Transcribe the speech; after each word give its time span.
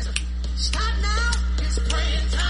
Stop 0.00 0.82
now. 1.02 1.30
It's 1.58 1.78
praying 1.88 2.28
time. 2.30 2.47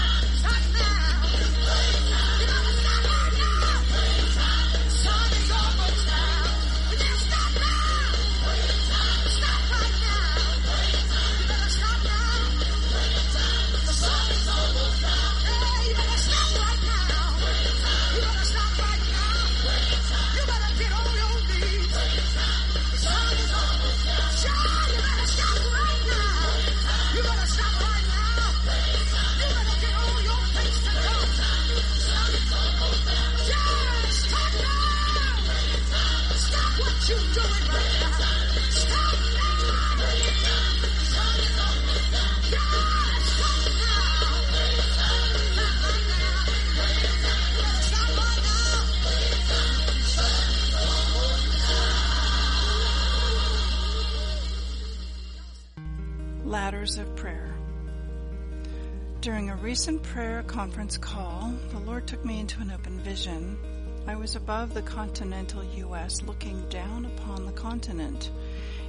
During 59.29 59.51
a 59.51 59.55
recent 59.57 60.01
prayer 60.01 60.41
conference 60.41 60.97
call, 60.97 61.53
the 61.69 61.77
Lord 61.77 62.07
took 62.07 62.25
me 62.25 62.39
into 62.39 62.61
an 62.61 62.71
open 62.71 62.99
vision. 63.01 63.59
I 64.07 64.15
was 64.15 64.35
above 64.35 64.73
the 64.73 64.81
continental 64.81 65.63
U.S. 65.63 66.23
looking 66.23 66.67
down 66.69 67.05
upon 67.05 67.45
the 67.45 67.51
continent. 67.51 68.31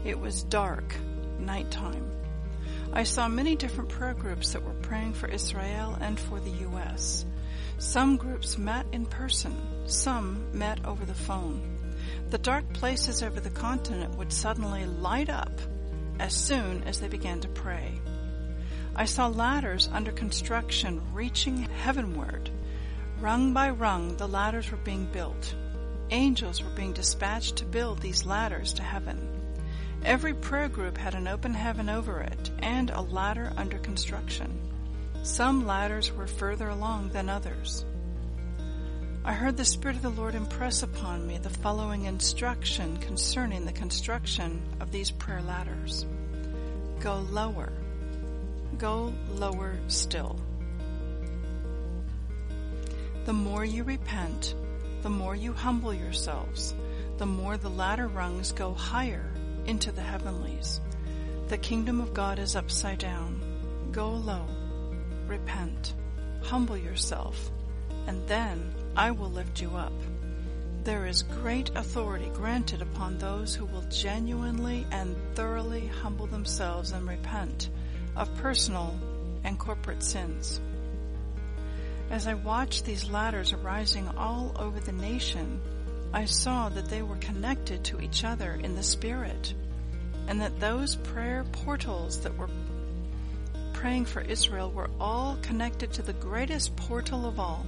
It 0.03 0.19
was 0.19 0.43
dark, 0.45 0.97
nighttime. 1.39 2.11
I 2.91 3.03
saw 3.03 3.29
many 3.29 3.55
different 3.55 3.91
prayer 3.91 4.15
groups 4.15 4.55
that 4.55 4.65
were 4.65 4.73
praying 4.81 5.13
for 5.13 5.29
Israel 5.29 5.99
and 6.01 6.19
for 6.19 6.41
the 6.41 6.57
U.S. 6.69 7.27
Some 7.77 8.17
groups 8.17 8.57
met 8.57 8.87
in 8.93 9.05
person, 9.05 9.55
some 9.85 10.57
met 10.57 10.87
over 10.87 11.05
the 11.05 11.13
phone. 11.13 11.61
The 12.31 12.39
dark 12.39 12.73
places 12.73 13.23
over 13.23 13.41
the 13.41 13.51
continent 13.51 14.17
would 14.17 14.33
suddenly 14.33 14.87
light 14.87 15.29
up 15.29 15.53
as 16.19 16.33
soon 16.33 16.85
as 16.85 16.99
they 16.99 17.09
began 17.09 17.41
to 17.41 17.49
pray. 17.49 18.01
I 18.95 19.05
saw 19.05 19.29
ladders 19.29 19.89
under 19.93 20.13
construction 20.13 21.01
reaching 21.13 21.59
heavenward. 21.59 22.51
Rung 23.21 23.53
by 23.53 23.71
rung, 23.71 24.17
the 24.17 24.29
ladders 24.29 24.71
were 24.71 24.79
being 24.79 25.07
built. 25.07 25.55
Angels 26.11 26.63
were 26.63 26.71
being 26.71 26.93
dispatched 26.93 27.57
to 27.57 27.65
build 27.65 28.01
these 28.01 28.27
ladders 28.27 28.73
to 28.75 28.83
heaven. 28.83 29.29
Every 30.05 30.35
prayer 30.35 30.69
group 30.69 30.97
had 30.97 31.15
an 31.15 31.29
open 31.29 31.55
heaven 31.55 31.89
over 31.89 32.21
it 32.21 32.51
and 32.61 32.91
a 32.91 33.03
ladder 33.03 33.53
under 33.57 33.79
construction. 33.79 34.59
Some 35.23 35.67
ladders 35.67 36.11
were 36.13 36.27
further 36.27 36.69
along 36.69 37.11
than 37.11 37.29
others. 37.29 37.85
I 39.23 39.35
heard 39.35 39.59
the 39.59 39.67
Spirit 39.67 39.97
of 39.97 40.03
the 40.03 40.09
Lord 40.09 40.35
impress 40.35 40.83
upon 40.83 41.27
me 41.27 41.37
the 41.37 41.51
following 41.51 42.07
instruction 42.07 42.97
concerning 42.97 43.67
the 43.67 43.73
construction 43.73 44.63
of 44.81 44.91
these 44.91 45.11
prayer 45.11 45.43
ladders. 45.43 46.07
Go 47.01 47.27
lower. 47.31 47.71
Go 48.81 49.13
lower 49.35 49.79
still. 49.89 50.41
The 53.27 53.33
more 53.35 53.63
you 53.63 53.85
repent, 53.85 54.55
the 55.03 55.11
more 55.11 55.37
you 55.37 55.53
humble 55.53 55.93
yourselves, 55.93 56.75
the 57.19 57.27
more 57.27 57.59
the 57.59 57.69
ladder 57.69 58.09
rungs 58.09 58.53
go 58.53 58.73
higher 58.73 59.31
into 59.67 59.93
the 59.93 60.01
heavenlies. 60.01 60.81
The 61.49 61.59
kingdom 61.59 62.01
of 62.01 62.15
God 62.15 62.39
is 62.39 62.57
upside 62.57 63.01
down. 63.01 63.91
Go 63.93 64.13
low. 64.13 64.47
Repent. 65.27 65.93
Humble 66.43 66.79
yourself. 66.79 67.51
And 68.07 68.27
then 68.29 68.73
I 68.97 69.11
will 69.11 69.31
lift 69.31 69.61
you 69.61 69.77
up. 69.77 69.93
There 70.85 71.05
is 71.05 71.23
great 71.23 71.71
authority 71.75 72.31
granted 72.33 72.81
upon 72.81 73.19
those 73.19 73.55
who 73.55 73.67
will 73.67 73.85
genuinely 73.91 74.87
and 74.91 75.15
thoroughly 75.35 75.87
humble 75.87 76.27
themselves 76.27 76.93
and 76.93 77.07
repent 77.07 77.69
of 78.17 78.35
personal 78.37 78.99
and 79.45 79.59
corporate 79.59 80.03
sins. 80.03 80.61
As 82.11 82.27
I 82.27 82.35
watched 82.35 82.85
these 82.85 83.09
ladders 83.09 83.53
arising 83.53 84.09
all 84.17 84.53
over 84.59 84.81
the 84.81 84.93
nation, 84.93 85.61
I 86.13 86.25
saw 86.25 86.69
that 86.71 86.87
they 86.87 87.03
were 87.03 87.17
connected 87.17 87.85
to 87.85 88.01
each 88.01 88.25
other 88.25 88.55
in 88.55 88.75
the 88.75 88.83
Spirit, 88.83 89.55
and 90.27 90.41
that 90.41 90.59
those 90.59 90.97
prayer 90.97 91.45
portals 91.53 92.21
that 92.23 92.37
were 92.37 92.51
praying 93.73 94.05
for 94.05 94.21
Israel 94.21 94.71
were 94.71 94.91
all 95.01 95.39
connected 95.41 95.93
to 95.93 96.03
the 96.03 96.13
greatest 96.15 96.75
portal 96.77 97.27
of 97.27 97.39
all, 97.39 97.65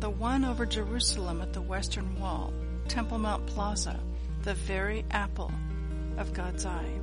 the 0.00 0.10
one 0.10 0.44
over 0.44 0.66
Jerusalem 0.66 1.40
at 1.40 1.52
the 1.52 1.62
western 1.62 2.20
wall, 2.20 2.52
Temple 2.88 3.18
Mount 3.18 3.46
Plaza, 3.46 3.98
the 4.42 4.54
very 4.54 5.04
apple 5.10 5.50
of 6.18 6.32
God's 6.34 6.66
eye. 6.66 7.00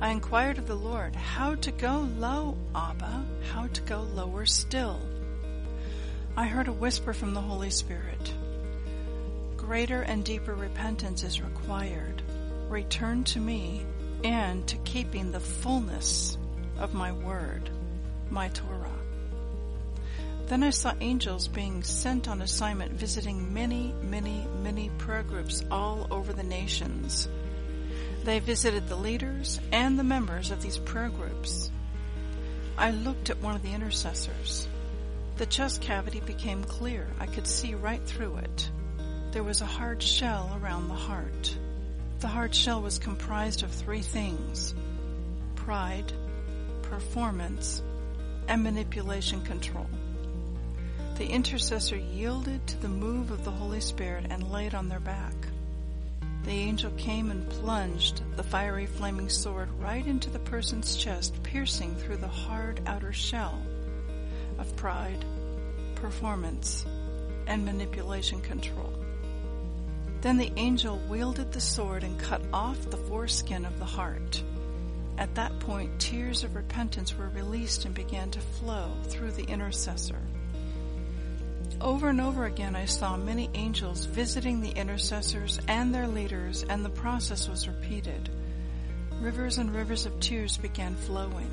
I 0.00 0.10
inquired 0.10 0.58
of 0.58 0.66
the 0.66 0.74
Lord 0.74 1.14
how 1.14 1.54
to 1.56 1.70
go 1.70 2.08
low, 2.18 2.56
Abba, 2.74 3.24
how 3.52 3.68
to 3.68 3.80
go 3.82 4.02
lower 4.14 4.44
still. 4.44 5.00
I 6.36 6.46
heard 6.46 6.68
a 6.68 6.72
whisper 6.72 7.12
from 7.12 7.32
the 7.32 7.40
Holy 7.40 7.70
Spirit. 7.70 8.34
Greater 9.56 10.02
and 10.02 10.24
deeper 10.24 10.54
repentance 10.54 11.22
is 11.22 11.40
required. 11.40 12.22
Return 12.68 13.24
to 13.24 13.40
me 13.40 13.86
and 14.24 14.66
to 14.66 14.76
keeping 14.78 15.30
the 15.30 15.40
fullness 15.40 16.36
of 16.78 16.92
my 16.92 17.12
word, 17.12 17.70
my 18.30 18.48
Torah. 18.48 18.90
Then 20.46 20.62
I 20.62 20.70
saw 20.70 20.92
angels 21.00 21.48
being 21.48 21.82
sent 21.82 22.28
on 22.28 22.42
assignment 22.42 22.92
visiting 22.92 23.54
many, 23.54 23.94
many, 24.02 24.46
many 24.62 24.90
prayer 24.98 25.22
groups 25.22 25.64
all 25.70 26.06
over 26.10 26.32
the 26.32 26.42
nations. 26.42 27.28
They 28.24 28.38
visited 28.38 28.88
the 28.88 28.96
leaders 28.96 29.60
and 29.70 29.98
the 29.98 30.04
members 30.04 30.50
of 30.50 30.62
these 30.62 30.78
prayer 30.78 31.10
groups. 31.10 31.70
I 32.78 32.90
looked 32.90 33.28
at 33.28 33.42
one 33.42 33.54
of 33.54 33.62
the 33.62 33.72
intercessors. 33.72 34.66
The 35.36 35.44
chest 35.44 35.82
cavity 35.82 36.20
became 36.20 36.64
clear. 36.64 37.06
I 37.20 37.26
could 37.26 37.46
see 37.46 37.74
right 37.74 38.02
through 38.02 38.36
it. 38.36 38.70
There 39.32 39.42
was 39.42 39.60
a 39.60 39.66
hard 39.66 40.02
shell 40.02 40.58
around 40.62 40.88
the 40.88 40.94
heart. 40.94 41.58
The 42.20 42.28
hard 42.28 42.54
shell 42.54 42.80
was 42.80 42.98
comprised 42.98 43.62
of 43.62 43.70
three 43.70 44.00
things 44.00 44.74
pride, 45.54 46.10
performance, 46.80 47.82
and 48.48 48.62
manipulation 48.62 49.42
control. 49.42 49.88
The 51.18 51.26
intercessor 51.26 51.96
yielded 51.96 52.66
to 52.68 52.80
the 52.80 52.88
move 52.88 53.30
of 53.30 53.44
the 53.44 53.50
Holy 53.50 53.80
Spirit 53.80 54.26
and 54.30 54.50
laid 54.50 54.74
on 54.74 54.88
their 54.88 55.00
back. 55.00 55.34
The 56.44 56.52
angel 56.52 56.90
came 56.98 57.30
and 57.30 57.48
plunged 57.48 58.20
the 58.36 58.42
fiery 58.42 58.84
flaming 58.84 59.30
sword 59.30 59.70
right 59.80 60.06
into 60.06 60.28
the 60.28 60.38
person's 60.38 60.94
chest, 60.94 61.42
piercing 61.42 61.96
through 61.96 62.18
the 62.18 62.28
hard 62.28 62.82
outer 62.86 63.14
shell 63.14 63.62
of 64.58 64.76
pride, 64.76 65.24
performance, 65.94 66.84
and 67.46 67.64
manipulation 67.64 68.40
control. 68.42 68.92
Then 70.20 70.36
the 70.36 70.52
angel 70.56 70.98
wielded 71.08 71.50
the 71.52 71.60
sword 71.60 72.04
and 72.04 72.18
cut 72.18 72.42
off 72.52 72.90
the 72.90 72.96
foreskin 72.96 73.64
of 73.64 73.78
the 73.78 73.84
heart. 73.86 74.42
At 75.16 75.34
that 75.36 75.60
point, 75.60 75.98
tears 75.98 76.44
of 76.44 76.56
repentance 76.56 77.16
were 77.16 77.28
released 77.30 77.86
and 77.86 77.94
began 77.94 78.30
to 78.32 78.40
flow 78.40 78.90
through 79.04 79.32
the 79.32 79.44
intercessor. 79.44 80.20
Over 81.80 82.08
and 82.08 82.20
over 82.20 82.44
again, 82.46 82.76
I 82.76 82.84
saw 82.86 83.16
many 83.16 83.50
angels 83.54 84.04
visiting 84.06 84.60
the 84.60 84.70
intercessors 84.70 85.60
and 85.68 85.94
their 85.94 86.08
leaders, 86.08 86.64
and 86.68 86.84
the 86.84 86.90
process 86.90 87.48
was 87.48 87.68
repeated. 87.68 88.30
Rivers 89.20 89.58
and 89.58 89.74
rivers 89.74 90.06
of 90.06 90.18
tears 90.20 90.56
began 90.56 90.94
flowing. 90.94 91.50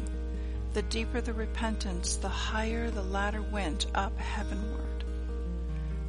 The 0.74 0.84
deeper 0.84 1.22
the 1.22 1.34
repentance, 1.34 2.16
the 2.16 2.30
higher 2.30 2.90
the 2.90 3.04
ladder 3.04 3.42
went 3.42 3.88
up 3.94 4.18
heavenward. 4.18 5.04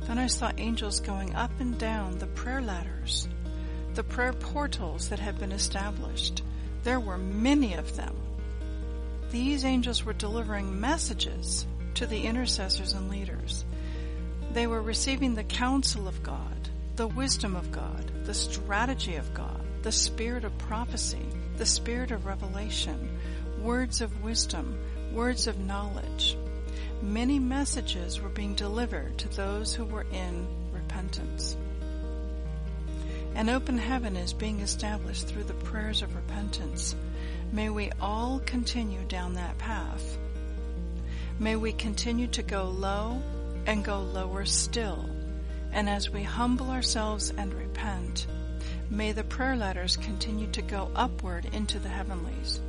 Then 0.02 0.18
I 0.18 0.26
saw 0.26 0.52
angels 0.56 1.00
going 1.00 1.34
up 1.34 1.50
and 1.60 1.78
down 1.78 2.18
the 2.18 2.26
prayer 2.26 2.60
ladders, 2.60 3.28
the 3.94 4.04
prayer 4.04 4.32
portals 4.32 5.08
that 5.08 5.18
had 5.18 5.38
been 5.38 5.52
established. 5.52 6.42
There 6.82 7.00
were 7.00 7.18
many 7.18 7.74
of 7.74 7.96
them. 7.96 8.16
These 9.30 9.64
angels 9.64 10.04
were 10.04 10.12
delivering 10.12 10.80
messages 10.80 11.66
to 11.94 12.06
the 12.06 12.22
intercessors 12.22 12.92
and 12.92 13.08
leaders. 13.08 13.64
They 14.52 14.66
were 14.66 14.82
receiving 14.82 15.34
the 15.34 15.44
counsel 15.44 16.06
of 16.06 16.22
God, 16.22 16.68
the 16.96 17.06
wisdom 17.06 17.56
of 17.56 17.72
God, 17.72 18.26
the 18.26 18.34
strategy 18.34 19.16
of 19.16 19.32
God, 19.32 19.64
the 19.82 19.92
spirit 19.92 20.44
of 20.44 20.56
prophecy, 20.58 21.26
the 21.56 21.64
spirit 21.64 22.10
of 22.10 22.26
revelation, 22.26 23.18
words 23.62 24.02
of 24.02 24.22
wisdom, 24.22 24.78
words 25.12 25.46
of 25.46 25.58
knowledge. 25.58 26.36
Many 27.00 27.38
messages 27.38 28.20
were 28.20 28.28
being 28.28 28.54
delivered 28.54 29.16
to 29.18 29.28
those 29.28 29.74
who 29.74 29.86
were 29.86 30.06
in 30.12 30.46
repentance. 30.70 31.56
An 33.34 33.48
open 33.48 33.78
heaven 33.78 34.16
is 34.16 34.34
being 34.34 34.60
established 34.60 35.28
through 35.28 35.44
the 35.44 35.54
prayers 35.54 36.02
of 36.02 36.14
repentance. 36.14 36.94
May 37.52 37.70
we 37.70 37.90
all 38.02 38.42
continue 38.44 39.02
down 39.08 39.34
that 39.34 39.56
path. 39.56 40.18
May 41.38 41.56
we 41.56 41.72
continue 41.72 42.26
to 42.28 42.42
go 42.42 42.64
low 42.64 43.22
and 43.66 43.84
go 43.84 44.00
lower 44.00 44.44
still. 44.44 45.08
And 45.72 45.88
as 45.88 46.10
we 46.10 46.22
humble 46.22 46.70
ourselves 46.70 47.32
and 47.36 47.54
repent, 47.54 48.26
may 48.90 49.12
the 49.12 49.24
prayer 49.24 49.56
ladders 49.56 49.96
continue 49.96 50.48
to 50.48 50.62
go 50.62 50.90
upward 50.94 51.46
into 51.52 51.78
the 51.78 51.88
heavenlies. 51.88 52.60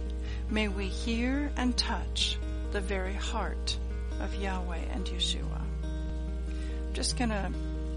May 0.50 0.68
we 0.68 0.88
hear 0.88 1.52
and 1.58 1.76
touch 1.76 2.38
the 2.72 2.82
very 2.82 3.14
heart 3.14 3.78
of 4.20 4.36
Yahweh 4.36 4.86
and 4.94 5.06
Yeshua. 5.06 5.62
I'm 5.84 6.94
just 6.94 7.18
going 7.18 7.30
to 7.30 7.52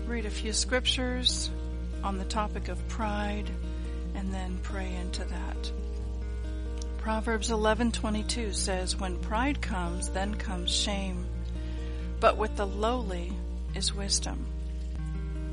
read 0.06 0.26
a 0.26 0.31
few 0.31 0.52
scriptures 0.52 1.50
on 2.02 2.19
the 2.19 2.25
topic 2.25 2.69
of 2.69 2.88
pride 2.88 3.50
and 4.14 4.32
then 4.32 4.58
pray 4.62 4.94
into 4.94 5.25
that. 5.25 5.72
Proverbs 6.99 7.50
11:22 7.50 8.52
says 8.54 8.96
when 8.96 9.19
pride 9.19 9.60
comes 9.60 10.08
then 10.08 10.34
comes 10.34 10.75
shame 10.75 11.25
but 12.20 12.36
with 12.36 12.56
the 12.56 12.66
lowly 12.66 13.32
is 13.74 13.94
wisdom. 13.94 14.46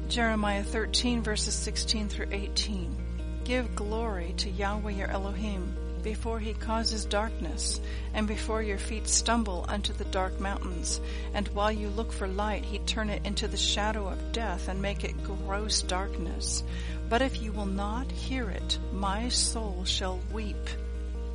Jeremiah 0.08 0.64
13 0.64 1.22
verses 1.22 1.54
16 1.54 2.10
through 2.10 2.28
18. 2.32 3.42
Give 3.44 3.76
glory 3.76 4.34
to 4.38 4.50
Yahweh 4.50 4.92
your 4.92 5.10
Elohim 5.10 5.76
before 6.04 6.40
he 6.40 6.54
causes 6.54 7.06
darkness, 7.06 7.80
and 8.14 8.28
before 8.28 8.62
your 8.62 8.78
feet 8.78 9.08
stumble 9.08 9.66
unto 9.70 9.94
the 9.94 10.06
dark 10.06 10.40
mountains. 10.40 11.00
And 11.34 11.48
while 11.50 11.72
you 11.72 11.88
look 11.88 12.12
for 12.12 12.28
light, 12.28 12.66
he 12.66 12.80
turn 12.80 13.10
it 13.10 13.26
into 13.26 13.48
the 13.48 13.58
shadow 13.58 14.08
of 14.08 14.34
death, 14.34 14.68
and 14.68 14.82
make 14.82 15.04
it 15.04 15.24
gross 15.24 15.82
darkness. 15.82 16.64
But 17.10 17.22
if 17.22 17.42
you 17.42 17.54
will 17.54 17.66
not 17.66 18.12
hear 18.12 18.50
it, 18.50 18.78
my 18.92 19.30
soul 19.30 19.86
shall 19.86 20.20
weep 20.32 20.70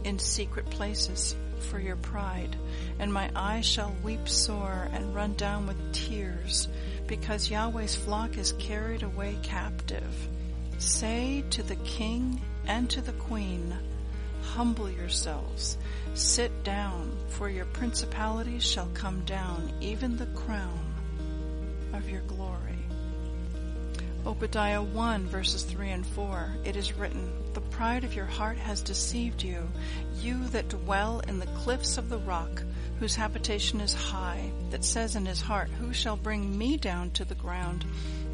in 0.05 0.19
secret 0.19 0.69
places 0.71 1.35
for 1.71 1.79
your 1.79 1.97
pride, 1.97 2.57
and 2.99 3.13
my 3.13 3.31
eyes 3.35 3.67
shall 3.67 3.95
weep 4.03 4.29
sore 4.29 4.89
and 4.93 5.15
run 5.15 5.35
down 5.35 5.67
with 5.67 5.93
tears, 5.93 6.69
because 7.07 7.51
Yahweh's 7.51 7.95
flock 7.95 8.39
is 8.39 8.53
carried 8.53 9.03
away 9.03 9.37
captive. 9.43 10.29
Say 10.79 11.45
to 11.51 11.63
the 11.63 11.77
king 11.77 12.41
and 12.67 12.89
to 12.91 13.01
the 13.01 13.13
queen, 13.13 13.77
Humble 14.43 14.91
yourselves, 14.91 15.77
sit 16.15 16.65
down, 16.65 17.17
for 17.29 17.49
your 17.49 17.67
principalities 17.67 18.65
shall 18.65 18.89
come 18.95 19.25
down, 19.25 19.73
even 19.81 20.17
the 20.17 20.27
crown 20.27 20.79
of 21.93 22.09
your 22.09 22.23
glory. 22.23 22.78
Obadiah 24.29 24.83
1 24.83 25.27
verses 25.29 25.63
3 25.63 25.89
and 25.89 26.07
4, 26.07 26.57
it 26.63 26.77
is 26.77 26.93
written, 26.93 27.33
The 27.55 27.63
pride 27.63 28.05
of 28.05 28.15
your 28.15 28.27
heart 28.27 28.59
has 28.59 28.83
deceived 28.83 29.43
you, 29.43 29.67
you 30.21 30.47
that 30.49 30.69
dwell 30.69 31.21
in 31.21 31.39
the 31.39 31.47
cliffs 31.47 31.97
of 31.97 32.11
the 32.11 32.19
rock, 32.19 32.63
whose 32.99 33.17
habitation 33.17 33.81
is 33.81 33.95
high, 33.95 34.53
that 34.69 34.85
says 34.85 35.17
in 35.17 35.25
his 35.25 35.41
heart, 35.41 35.71
Who 35.71 35.95
shall 35.95 36.17
bring 36.17 36.59
me 36.59 36.77
down 36.77 37.11
to 37.13 37.25
the 37.25 37.35
ground? 37.37 37.87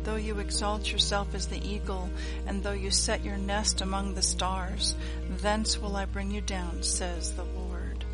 Though 0.02 0.16
you 0.16 0.40
exalt 0.40 0.90
yourself 0.90 1.32
as 1.32 1.46
the 1.46 1.64
eagle, 1.64 2.10
and 2.44 2.60
though 2.60 2.72
you 2.72 2.90
set 2.90 3.24
your 3.24 3.36
nest 3.36 3.80
among 3.80 4.14
the 4.14 4.22
stars, 4.22 4.96
thence 5.42 5.78
will 5.78 5.94
I 5.94 6.06
bring 6.06 6.32
you 6.32 6.40
down, 6.40 6.82
says 6.82 7.34
the 7.34 7.44
Lord. 7.44 8.04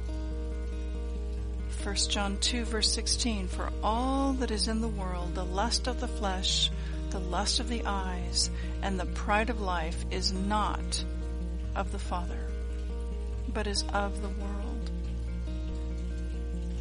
1 1.83 1.95
John 2.11 2.37
2 2.43 2.67
verse 2.67 2.93
16, 2.93 3.49
For 3.49 3.73
all 3.83 4.35
that 4.35 4.51
is 4.51 4.69
in 4.69 4.83
the 4.83 4.89
world, 4.89 5.35
the 5.35 5.47
lust 5.47 5.87
of 5.87 5.99
the 5.99 6.09
flesh, 6.09 6.71
the 7.11 7.21
lust 7.21 7.61
of 7.61 7.69
the 7.69 7.85
eyes, 7.85 8.51
and 8.83 8.99
the 8.99 9.07
pride 9.07 9.51
of 9.51 9.61
life 9.61 10.05
is 10.11 10.33
not 10.33 11.05
of 11.75 11.93
the 11.93 11.99
Father, 11.99 12.47
but 13.53 13.67
is 13.67 13.85
of 13.93 14.23
the 14.23 14.29
world. 14.29 14.91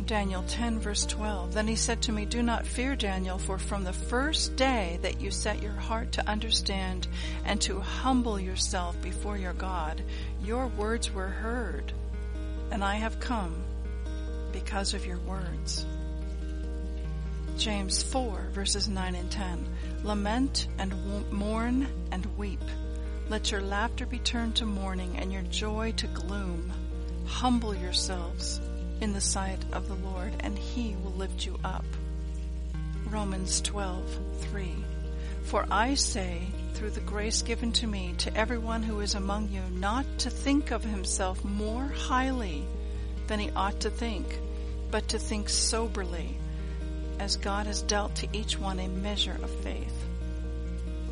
Daniel 0.06 0.44
10 0.48 0.80
verse 0.80 1.06
12. 1.06 1.54
Then 1.54 1.68
he 1.68 1.76
said 1.76 2.02
to 2.02 2.12
me, 2.12 2.26
Do 2.26 2.42
not 2.42 2.66
fear, 2.66 2.96
Daniel, 2.96 3.38
for 3.38 3.60
from 3.60 3.84
the 3.84 3.94
first 3.94 4.56
day 4.56 4.98
that 5.04 5.22
you 5.22 5.30
set 5.30 5.62
your 5.62 5.74
heart 5.74 6.14
to 6.14 6.28
understand 6.28 7.08
and 7.46 7.62
to 7.62 7.80
humble 7.80 8.40
yourself 8.40 9.00
before 9.04 9.38
your 9.38 9.54
God, 9.54 10.02
your 10.44 10.66
words 10.66 11.12
were 11.14 11.28
heard, 11.28 11.94
and 12.72 12.84
I 12.84 12.96
have 12.96 13.20
come 13.20 13.56
because 14.52 14.96
of 14.96 15.06
your 15.06 15.20
words. 15.20 15.86
James 17.60 18.02
4 18.02 18.52
verses 18.54 18.88
9 18.88 19.16
and 19.16 19.30
10. 19.30 19.68
Lament 20.04 20.70
and 20.78 20.94
mourn 21.30 21.90
and 22.10 22.26
weep. 22.38 22.64
Let 23.28 23.52
your 23.52 23.60
laughter 23.60 24.06
be 24.06 24.20
turned 24.20 24.56
to 24.56 24.66
mourning 24.66 25.18
and 25.18 25.34
your 25.34 25.42
joy 25.42 25.92
to 25.98 26.08
gloom. 26.08 26.72
Humble 27.26 27.76
yourselves 27.76 28.62
in 29.02 29.12
the 29.12 29.20
sight 29.20 29.60
of 29.74 29.90
the 29.90 29.96
Lord, 29.96 30.34
and 30.40 30.58
he 30.58 30.96
will 31.04 31.12
lift 31.12 31.46
you 31.46 31.60
up. 31.66 31.84
Romans 33.10 33.62
12:3 33.62 34.82
For 35.44 35.66
I 35.70 35.96
say, 35.96 36.48
through 36.76 36.92
the 36.92 37.02
grace 37.02 37.42
given 37.42 37.74
to 37.74 37.88
me, 37.88 38.14
to 38.20 38.34
everyone 38.38 38.84
who 38.84 39.02
is 39.02 39.16
among 39.16 39.50
you, 39.50 39.64
not 39.74 40.06
to 40.20 40.30
think 40.30 40.72
of 40.72 40.86
himself 40.86 41.44
more 41.44 41.90
highly 41.90 42.64
than 43.28 43.42
he 43.42 43.52
ought 43.52 43.82
to 43.82 43.90
think, 43.90 44.40
but 44.92 45.10
to 45.10 45.20
think 45.20 45.50
soberly, 45.50 46.38
as 47.20 47.38
God 47.38 47.68
has 47.68 47.82
dealt 47.82 48.16
to 48.16 48.28
each 48.34 48.58
one 48.58 48.80
a 48.80 48.88
measure 48.88 49.38
of 49.44 49.50
faith. 49.50 50.06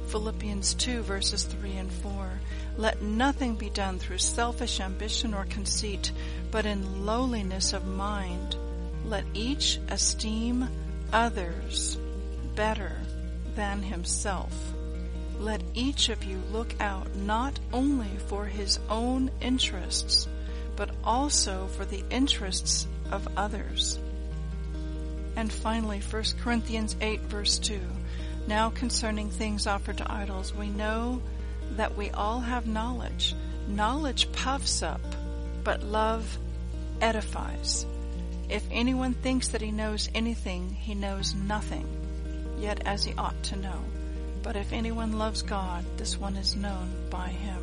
Philippians 0.07 0.73
2 0.75 1.01
verses 1.03 1.43
3 1.43 1.71
and 1.73 1.91
4. 1.91 2.39
Let 2.77 3.01
nothing 3.01 3.55
be 3.55 3.69
done 3.69 3.99
through 3.99 4.19
selfish 4.19 4.79
ambition 4.79 5.33
or 5.33 5.45
conceit, 5.45 6.11
but 6.49 6.65
in 6.65 7.05
lowliness 7.05 7.73
of 7.73 7.85
mind. 7.85 8.55
Let 9.05 9.25
each 9.33 9.79
esteem 9.89 10.69
others 11.11 11.97
better 12.55 12.93
than 13.55 13.81
himself. 13.81 14.53
Let 15.39 15.61
each 15.73 16.09
of 16.09 16.23
you 16.23 16.41
look 16.51 16.73
out 16.79 17.15
not 17.15 17.59
only 17.71 18.17
for 18.27 18.45
his 18.45 18.79
own 18.89 19.29
interests, 19.41 20.27
but 20.75 20.89
also 21.03 21.67
for 21.67 21.85
the 21.85 22.03
interests 22.09 22.87
of 23.11 23.27
others. 23.37 23.99
And 25.37 25.53
finally, 25.53 25.99
1 25.99 26.23
Corinthians 26.41 26.95
8 26.99 27.21
verse 27.21 27.59
2. 27.59 27.79
Now 28.47 28.71
concerning 28.71 29.29
things 29.29 29.67
offered 29.67 29.99
to 29.99 30.11
idols, 30.11 30.51
we 30.51 30.67
know 30.67 31.21
that 31.75 31.95
we 31.95 32.09
all 32.09 32.39
have 32.39 32.65
knowledge. 32.65 33.35
Knowledge 33.67 34.31
puffs 34.31 34.81
up, 34.81 34.99
but 35.63 35.83
love 35.83 36.39
edifies. 37.01 37.85
If 38.49 38.65
anyone 38.71 39.13
thinks 39.13 39.49
that 39.49 39.61
he 39.61 39.71
knows 39.71 40.09
anything, 40.15 40.71
he 40.71 40.95
knows 40.95 41.35
nothing, 41.35 41.85
yet 42.57 42.81
as 42.87 43.03
he 43.03 43.13
ought 43.13 43.43
to 43.43 43.57
know. 43.57 43.83
But 44.41 44.55
if 44.55 44.73
anyone 44.73 45.19
loves 45.19 45.43
God, 45.43 45.85
this 45.97 46.17
one 46.17 46.35
is 46.35 46.55
known 46.55 47.09
by 47.11 47.27
him. 47.27 47.61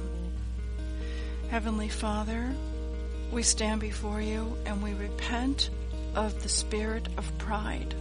Heavenly 1.51 1.89
Father, 1.89 2.55
we 3.33 3.43
stand 3.43 3.81
before 3.81 4.21
you 4.21 4.57
and 4.65 4.81
we 4.81 4.95
repent 4.95 5.71
of 6.15 6.43
the 6.43 6.49
spirit 6.49 7.09
of 7.17 7.39
pride 7.39 7.95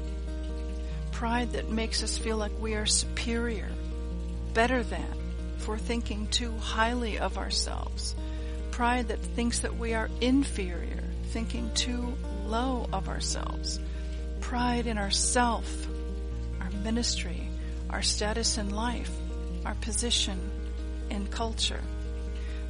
pride 1.24 1.54
that 1.54 1.70
makes 1.70 2.04
us 2.04 2.18
feel 2.18 2.36
like 2.36 2.52
we 2.60 2.74
are 2.74 2.86
superior, 2.86 3.70
better 4.54 4.84
than, 4.84 5.08
for 5.60 5.78
thinking 5.78 6.28
too 6.28 6.52
highly 6.58 7.18
of 7.18 7.38
ourselves. 7.38 8.14
Pride 8.72 9.08
that 9.08 9.22
thinks 9.22 9.60
that 9.60 9.78
we 9.78 9.94
are 9.94 10.10
inferior, 10.20 11.02
thinking 11.28 11.72
too 11.76 12.14
low 12.46 12.90
of 12.92 13.08
ourselves. 13.08 13.80
Pride 14.42 14.86
in 14.86 14.98
ourself, 14.98 15.88
our 16.60 16.72
ministry, 16.84 17.50
our 17.90 18.02
status 18.02 18.58
in 18.58 18.72
life, 18.72 19.12
our 19.66 19.76
position 19.76 20.38
in 21.10 21.26
culture. 21.28 21.80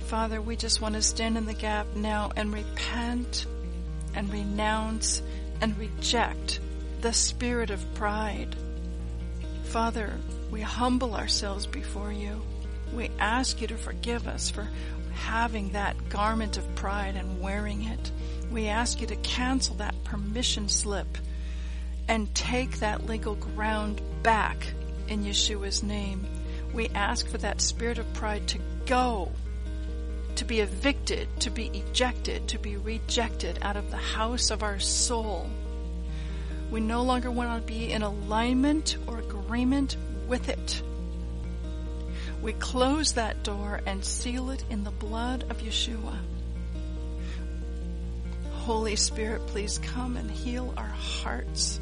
Father, 0.02 0.40
we 0.40 0.58
just 0.58 0.80
want 0.80 0.94
to 0.94 1.02
stand 1.02 1.38
in 1.38 1.48
the 1.48 1.56
gap 1.56 1.88
now 1.96 2.32
and 2.36 2.54
repent 2.54 3.48
and 4.14 4.32
renounce 4.32 5.22
and 5.62 5.78
reject 5.78 6.60
the 7.02 7.14
spirit 7.14 7.70
of 7.70 7.94
pride. 7.96 8.56
Father, 9.66 10.14
we 10.52 10.62
humble 10.62 11.16
ourselves 11.16 11.66
before 11.66 12.12
you. 12.12 12.42
We 12.94 13.10
ask 13.20 13.60
you 13.60 13.68
to 13.68 13.78
forgive 13.78 14.28
us 14.28 14.50
for 14.50 14.70
having 15.14 15.72
that 15.72 16.10
garment 16.10 16.58
of 16.58 16.76
pride 16.76 17.16
and 17.16 17.42
wearing 17.42 17.84
it. 17.84 18.12
We 18.52 18.68
ask 18.68 19.02
you 19.02 19.08
to 19.08 19.16
cancel 19.18 19.76
that 19.76 20.04
permission 20.04 20.70
slip 20.70 21.18
and 22.08 22.34
take 22.36 22.80
that 22.80 23.06
legal 23.08 23.36
ground 23.36 24.02
back 24.22 24.68
in 25.08 25.24
Yeshua's 25.24 25.84
name. 25.84 26.26
We 26.74 26.90
ask 26.90 27.28
for 27.28 27.38
that 27.40 27.62
spirit 27.62 27.98
of 27.98 28.14
pride 28.14 28.48
to 28.50 28.60
go 28.86 29.32
to 30.36 30.46
be 30.46 30.60
evicted, 30.60 31.28
to 31.42 31.50
be 31.50 31.68
ejected, 31.68 32.48
to 32.50 32.60
be 32.60 32.78
rejected 32.78 33.60
out 33.62 33.78
of 33.78 33.92
the 33.92 33.98
house 33.98 34.52
of 34.52 34.64
our 34.64 34.80
soul. 34.80 35.50
We 36.72 36.80
no 36.80 37.04
longer 37.04 37.30
want 37.30 37.66
to 37.66 37.72
be 37.72 37.92
in 37.92 38.02
alignment 38.02 38.98
or 39.08 39.20
agreement 39.20 39.96
with 40.28 40.50
it. 40.50 40.82
We 42.42 42.54
close 42.54 43.14
that 43.14 43.44
door 43.44 43.82
and 43.86 44.04
seal 44.04 44.50
it 44.50 44.66
in 44.70 44.84
the 44.84 44.92
blood 44.92 45.46
of 45.50 45.60
Yeshua. 45.60 46.18
Holy 48.52 48.96
Spirit, 48.96 49.46
please 49.48 49.78
come 49.78 50.18
and 50.18 50.32
heal 50.32 50.74
our 50.78 50.84
hearts 50.84 51.80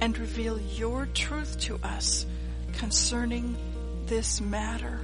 and 0.00 0.16
reveal 0.16 0.60
your 0.60 1.06
truth 1.14 1.58
to 1.60 1.78
us 1.82 2.24
concerning 2.74 3.56
this 4.06 4.40
matter. 4.40 5.00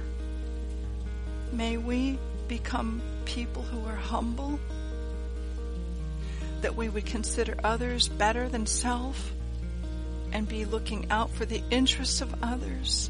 May 1.51 1.77
we 1.77 2.17
become 2.47 3.01
people 3.25 3.61
who 3.61 3.85
are 3.85 3.95
humble, 3.95 4.59
that 6.61 6.75
we 6.75 6.89
would 6.89 7.05
consider 7.05 7.55
others 7.63 8.07
better 8.07 8.49
than 8.49 8.65
self, 8.65 9.31
and 10.31 10.47
be 10.47 10.65
looking 10.65 11.09
out 11.11 11.31
for 11.31 11.45
the 11.45 11.63
interests 11.69 12.21
of 12.21 12.43
others. 12.43 13.09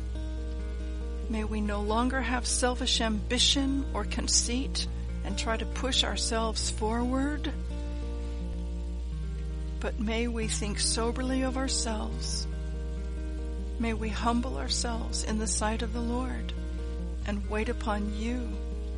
May 1.30 1.44
we 1.44 1.62
no 1.62 1.82
longer 1.82 2.22
have 2.22 2.48
selfish 2.48 3.02
ambition 3.02 3.86
or 3.94 4.06
conceit 4.06 4.88
and 5.26 5.38
try 5.38 5.58
to 5.58 5.66
push 5.66 6.04
ourselves 6.04 6.70
forward, 6.70 7.52
but 9.80 10.00
may 10.00 10.28
we 10.28 10.48
think 10.48 10.80
soberly 10.80 11.42
of 11.44 11.58
ourselves. 11.58 12.48
May 13.80 13.94
we 13.94 14.10
humble 14.10 14.58
ourselves 14.58 15.24
in 15.24 15.38
the 15.38 15.48
sight 15.48 15.82
of 15.82 15.94
the 15.94 16.02
Lord 16.02 16.54
and 17.26 17.48
wait 17.50 17.70
upon 17.70 18.16
you 18.16 18.50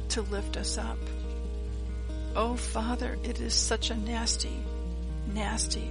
to 0.10 0.22
lift 0.24 0.58
us 0.58 0.78
up. 0.78 0.98
Oh 2.36 2.56
Father, 2.56 3.18
it 3.24 3.40
is 3.40 3.54
such 3.54 3.90
a 3.90 3.96
nasty, 3.96 4.58
nasty 5.34 5.90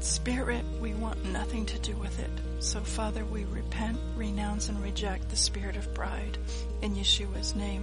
spirit. 0.00 0.64
We 0.80 0.94
want 0.94 1.24
nothing 1.32 1.66
to 1.66 1.78
do 1.78 1.96
with 1.96 2.18
it. 2.18 2.30
So 2.60 2.80
Father, 2.80 3.24
we 3.24 3.44
repent, 3.44 3.98
renounce, 4.16 4.68
and 4.68 4.82
reject 4.82 5.28
the 5.28 5.36
spirit 5.36 5.76
of 5.76 5.92
pride 5.94 6.38
in 6.82 6.94
Yeshua's 6.94 7.54
name. 7.54 7.82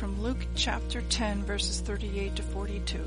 from 0.00 0.22
Luke 0.22 0.46
chapter 0.54 1.02
10, 1.02 1.44
verses 1.44 1.80
38 1.80 2.36
to 2.36 2.42
42. 2.42 2.98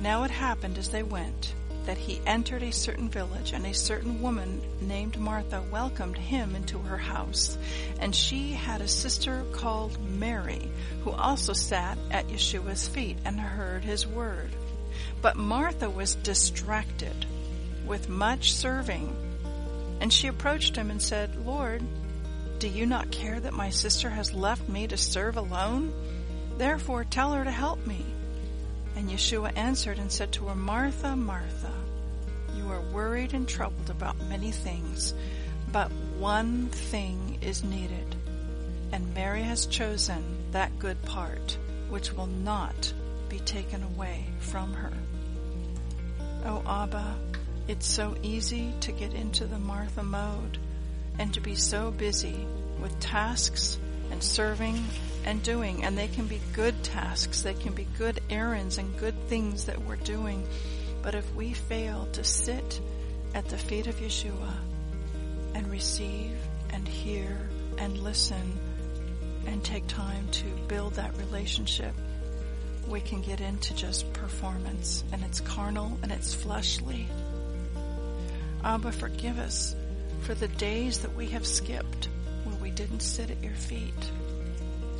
Now 0.00 0.24
it 0.24 0.32
happened 0.32 0.76
as 0.76 0.88
they 0.88 1.04
went 1.04 1.54
that 1.86 1.96
he 1.96 2.20
entered 2.26 2.64
a 2.64 2.72
certain 2.72 3.08
village, 3.08 3.52
and 3.52 3.64
a 3.64 3.72
certain 3.72 4.20
woman 4.20 4.60
named 4.80 5.16
Martha 5.16 5.62
welcomed 5.70 6.18
him 6.18 6.56
into 6.56 6.80
her 6.80 6.96
house. 6.96 7.56
And 8.00 8.12
she 8.12 8.50
had 8.50 8.80
a 8.80 8.88
sister 8.88 9.44
called 9.52 9.96
Mary, 10.18 10.68
who 11.04 11.12
also 11.12 11.52
sat 11.52 11.96
at 12.10 12.26
Yeshua's 12.26 12.88
feet 12.88 13.18
and 13.24 13.38
heard 13.38 13.84
his 13.84 14.04
word. 14.04 14.50
But 15.20 15.36
Martha 15.36 15.88
was 15.88 16.16
distracted 16.16 17.26
with 17.86 18.08
much 18.08 18.54
serving. 18.54 19.14
And 20.00 20.12
she 20.12 20.26
approached 20.26 20.74
him 20.74 20.90
and 20.90 21.00
said, 21.00 21.46
Lord, 21.46 21.80
do 22.62 22.68
you 22.68 22.86
not 22.86 23.10
care 23.10 23.40
that 23.40 23.52
my 23.52 23.70
sister 23.70 24.08
has 24.08 24.32
left 24.32 24.68
me 24.68 24.86
to 24.86 24.96
serve 24.96 25.36
alone? 25.36 25.92
Therefore 26.58 27.02
tell 27.02 27.32
her 27.32 27.42
to 27.42 27.50
help 27.50 27.84
me. 27.88 28.06
And 28.94 29.10
Yeshua 29.10 29.50
answered 29.56 29.98
and 29.98 30.12
said 30.12 30.30
to 30.34 30.46
her, 30.46 30.54
Martha, 30.54 31.16
Martha, 31.16 31.72
you 32.54 32.70
are 32.70 32.80
worried 32.92 33.34
and 33.34 33.48
troubled 33.48 33.90
about 33.90 34.28
many 34.28 34.52
things, 34.52 35.12
but 35.72 35.90
one 36.20 36.68
thing 36.68 37.38
is 37.42 37.64
needed. 37.64 38.14
And 38.92 39.12
Mary 39.12 39.42
has 39.42 39.66
chosen 39.66 40.22
that 40.52 40.78
good 40.78 41.02
part, 41.02 41.58
which 41.90 42.12
will 42.12 42.28
not 42.28 42.94
be 43.28 43.40
taken 43.40 43.82
away 43.82 44.24
from 44.38 44.72
her. 44.74 44.92
O 46.44 46.62
Abba, 46.64 47.16
It's 47.66 47.88
so 47.88 48.14
easy 48.22 48.72
to 48.82 48.92
get 48.92 49.14
into 49.14 49.46
the 49.46 49.58
Martha 49.58 50.04
mode 50.04 50.60
and 51.18 51.32
to 51.34 51.40
be 51.40 51.54
so 51.54 51.90
busy 51.90 52.46
with 52.80 52.98
tasks 53.00 53.78
and 54.10 54.22
serving 54.22 54.82
and 55.24 55.42
doing. 55.42 55.84
And 55.84 55.96
they 55.96 56.08
can 56.08 56.26
be 56.26 56.40
good 56.52 56.82
tasks. 56.82 57.42
They 57.42 57.54
can 57.54 57.74
be 57.74 57.86
good 57.98 58.20
errands 58.30 58.78
and 58.78 58.96
good 58.98 59.14
things 59.28 59.66
that 59.66 59.82
we're 59.82 59.96
doing. 59.96 60.46
But 61.02 61.14
if 61.14 61.34
we 61.34 61.52
fail 61.52 62.08
to 62.12 62.24
sit 62.24 62.80
at 63.34 63.46
the 63.46 63.58
feet 63.58 63.86
of 63.86 63.96
Yeshua 63.96 64.54
and 65.54 65.70
receive 65.70 66.36
and 66.70 66.86
hear 66.86 67.36
and 67.78 67.98
listen 67.98 68.58
and 69.46 69.62
take 69.64 69.86
time 69.86 70.28
to 70.30 70.44
build 70.68 70.94
that 70.94 71.16
relationship, 71.16 71.94
we 72.88 73.00
can 73.00 73.20
get 73.22 73.40
into 73.40 73.74
just 73.74 74.12
performance 74.12 75.04
and 75.12 75.22
it's 75.24 75.40
carnal 75.40 75.98
and 76.02 76.12
it's 76.12 76.34
fleshly. 76.34 77.08
Abba, 78.64 78.92
forgive 78.92 79.38
us 79.38 79.74
for 80.22 80.34
the 80.34 80.48
days 80.48 80.98
that 80.98 81.14
we 81.16 81.26
have 81.28 81.44
skipped 81.44 82.08
where 82.44 82.54
we 82.56 82.70
didn't 82.70 83.00
sit 83.00 83.30
at 83.30 83.42
your 83.42 83.54
feet, 83.54 84.10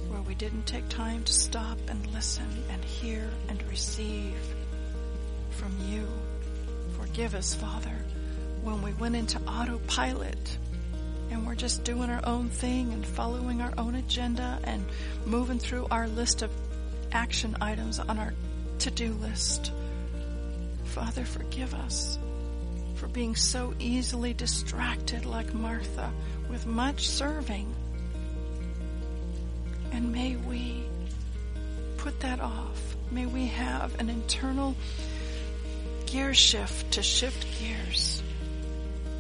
where 0.09 0.21
we 0.23 0.35
didn't 0.35 0.67
take 0.67 0.89
time 0.89 1.23
to 1.23 1.33
stop 1.33 1.79
and 1.89 2.05
listen 2.13 2.49
and 2.71 2.85
hear 2.85 3.31
and 3.49 3.63
receive 3.69 4.37
from 5.51 5.73
you. 5.89 6.07
Forgive 6.99 7.37
us, 7.37 7.55
Father, 7.55 7.97
when 8.63 8.83
we 8.83 8.93
went 8.95 9.15
into 9.15 9.39
autopilot 9.43 10.59
and 11.31 11.47
we're 11.47 11.55
just 11.55 11.85
doing 11.85 12.11
our 12.11 12.21
own 12.25 12.49
thing 12.49 12.93
and 12.93 13.07
following 13.07 13.61
our 13.61 13.73
own 13.79 13.95
agenda 13.95 14.59
and 14.65 14.85
moving 15.25 15.61
through 15.61 15.87
our 15.91 16.09
list 16.09 16.43
of 16.43 16.51
action 17.13 17.57
items 17.61 18.01
on 18.01 18.19
our 18.19 18.35
to-do 18.81 19.13
list. 19.15 19.73
Father, 20.85 21.25
forgive 21.25 21.75
us 21.75 22.19
for 23.03 23.09
being 23.09 23.35
so 23.35 23.75
easily 23.81 24.33
distracted 24.33 25.27
like 25.27 25.53
Martha 25.53 26.13
with 26.49 26.69
much 26.69 27.09
serving. 27.09 27.75
And 29.91 30.13
may 30.13 30.37
we 30.37 30.85
put 31.97 32.21
that 32.21 32.39
off. 32.39 32.95
May 33.11 33.27
we 33.27 33.47
have 33.47 33.99
an 33.99 34.09
internal 34.09 34.77
gear 36.07 36.33
shift 36.33 36.93
to 36.93 37.03
shift 37.03 37.45
gears, 37.59 38.23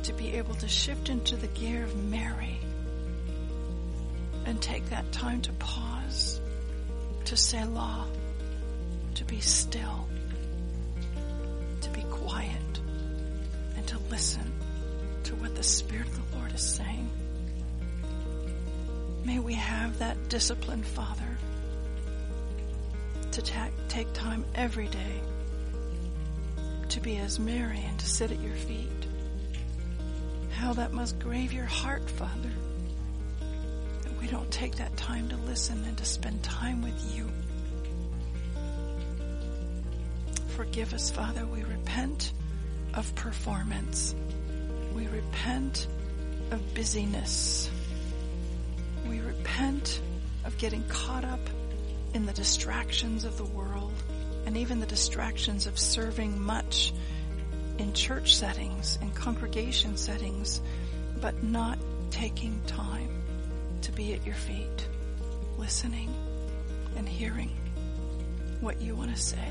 to 0.04 0.12
be 0.12 0.34
able 0.34 0.54
to 0.54 0.68
shift 0.68 1.08
into 1.08 1.34
the 1.34 1.48
gear 1.48 1.82
of 1.82 1.96
Mary 2.04 2.60
and 4.46 4.62
take 4.62 4.90
that 4.90 5.10
time 5.10 5.42
to 5.42 5.52
pause, 5.54 6.40
to 7.24 7.36
Selah, 7.36 8.06
to 9.16 9.24
be 9.24 9.40
still, 9.40 10.01
listen 14.12 14.52
to 15.22 15.34
what 15.36 15.54
the 15.56 15.62
Spirit 15.62 16.06
of 16.06 16.30
the 16.30 16.36
Lord 16.36 16.52
is 16.52 16.60
saying. 16.60 17.10
May 19.24 19.38
we 19.38 19.54
have 19.54 20.00
that 20.00 20.28
discipline, 20.28 20.82
Father, 20.82 21.38
to 23.30 23.40
ta- 23.40 23.70
take 23.88 24.12
time 24.12 24.44
every 24.54 24.88
day 24.88 25.22
to 26.90 27.00
be 27.00 27.16
as 27.16 27.40
Mary 27.40 27.82
and 27.82 27.98
to 27.98 28.06
sit 28.06 28.30
at 28.30 28.38
your 28.38 28.54
feet. 28.54 29.06
How 30.50 30.74
that 30.74 30.92
must 30.92 31.18
grave 31.18 31.54
your 31.54 31.64
heart, 31.64 32.10
Father, 32.10 32.52
that 34.02 34.20
we 34.20 34.26
don't 34.26 34.50
take 34.50 34.76
that 34.76 34.94
time 34.98 35.30
to 35.30 35.36
listen 35.38 35.82
and 35.86 35.96
to 35.96 36.04
spend 36.04 36.42
time 36.42 36.82
with 36.82 37.16
you. 37.16 37.30
Forgive 40.48 40.92
us, 40.92 41.10
Father. 41.10 41.46
We 41.46 41.62
repent 41.62 42.34
of 42.94 43.14
performance. 43.14 44.14
We 44.94 45.06
repent 45.08 45.86
of 46.50 46.74
busyness. 46.74 47.70
We 49.08 49.20
repent 49.20 50.00
of 50.44 50.56
getting 50.58 50.84
caught 50.88 51.24
up 51.24 51.40
in 52.14 52.26
the 52.26 52.32
distractions 52.32 53.24
of 53.24 53.38
the 53.38 53.44
world 53.44 53.92
and 54.46 54.56
even 54.56 54.80
the 54.80 54.86
distractions 54.86 55.66
of 55.66 55.78
serving 55.78 56.40
much 56.40 56.92
in 57.78 57.92
church 57.92 58.36
settings, 58.36 58.98
in 59.00 59.10
congregation 59.12 59.96
settings, 59.96 60.60
but 61.20 61.42
not 61.42 61.78
taking 62.10 62.60
time 62.66 63.22
to 63.80 63.92
be 63.92 64.12
at 64.12 64.24
your 64.26 64.34
feet, 64.34 64.88
listening 65.56 66.14
and 66.96 67.08
hearing 67.08 67.50
what 68.60 68.80
you 68.80 68.94
want 68.94 69.14
to 69.14 69.20
say. 69.20 69.48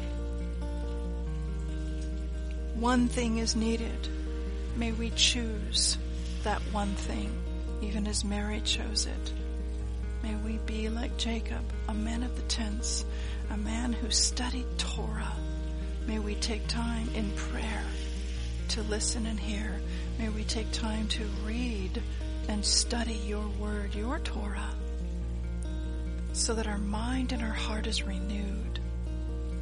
One 2.82 3.08
thing 3.10 3.38
is 3.38 3.56
needed. 3.56 4.08
May 4.76 4.92
we 4.92 5.12
choose 5.12 6.00
that 6.44 6.64
one 6.72 6.96
thing, 6.96 7.32
even 7.84 8.08
as 8.08 8.26
Mary 8.26 8.60
chose 8.62 9.06
it. 9.06 9.34
May 10.24 10.34
we 10.38 10.58
be 10.66 10.90
like 10.90 11.16
Jacob, 11.16 11.62
a 11.88 11.94
man 11.94 12.24
of 12.24 12.36
the 12.36 12.42
tents, 12.42 13.06
a 13.52 13.58
man 13.58 13.94
who 13.94 14.10
studied 14.10 14.66
Torah. 14.80 15.32
May 16.08 16.18
we 16.18 16.34
take 16.34 16.68
time 16.68 17.08
in 17.14 17.30
prayer 17.34 17.84
to 18.70 18.82
listen 18.82 19.28
and 19.28 19.40
hear. 19.40 19.80
May 20.18 20.30
we 20.30 20.44
take 20.44 20.72
time 20.72 21.08
to 21.10 21.24
read 21.46 22.02
and 22.48 22.66
study 22.66 23.22
your 23.28 23.48
word, 23.60 23.94
your 23.94 24.18
Torah, 24.18 24.74
so 26.34 26.56
that 26.56 26.66
our 26.66 26.80
mind 26.80 27.32
and 27.32 27.44
our 27.44 27.50
heart 27.54 27.86
is 27.86 28.02
renewed, 28.02 28.80